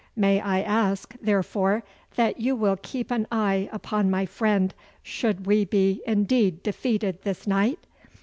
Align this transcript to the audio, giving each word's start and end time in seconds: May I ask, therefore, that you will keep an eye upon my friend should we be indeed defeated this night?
May 0.15 0.39
I 0.39 0.61
ask, 0.61 1.13
therefore, 1.21 1.83
that 2.15 2.39
you 2.39 2.55
will 2.55 2.75
keep 2.75 3.11
an 3.11 3.27
eye 3.31 3.69
upon 3.71 4.09
my 4.09 4.25
friend 4.25 4.73
should 5.03 5.45
we 5.45 5.63
be 5.63 6.01
indeed 6.07 6.63
defeated 6.63 7.21
this 7.21 7.45
night? 7.45 7.85